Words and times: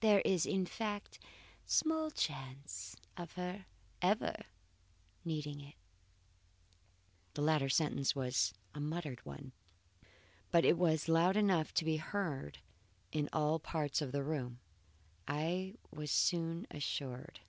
There 0.00 0.20
is, 0.20 0.46
in 0.46 0.64
fact, 0.64 1.18
small 1.66 2.10
chance 2.10 2.96
of 3.18 3.32
her 3.32 3.66
ever 4.00 4.34
needing 5.26 5.60
it." 5.60 5.74
The 7.34 7.42
latter 7.42 7.68
sentence 7.68 8.16
was 8.16 8.54
a 8.74 8.80
muttered 8.80 9.22
one, 9.26 9.52
but 10.50 10.62
that 10.62 10.68
it 10.68 10.78
was 10.78 11.06
loud 11.06 11.36
enough 11.36 11.74
to 11.74 11.84
be 11.84 11.98
heard 11.98 12.60
in 13.12 13.28
all 13.30 13.58
parts 13.58 14.00
of 14.00 14.10
the 14.10 14.24
room 14.24 14.58
I 15.26 15.74
was 15.90 16.10
soon 16.10 16.66
assured. 16.70 17.40